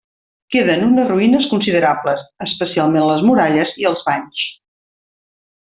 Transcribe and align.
Queden 0.53 0.85
unes 0.85 1.09
ruïnes 1.11 1.49
considerables, 1.51 2.23
especialment 2.47 3.07
les 3.11 3.29
muralles 3.29 3.77
i 3.85 3.89
els 3.93 4.03
banys. 4.11 4.43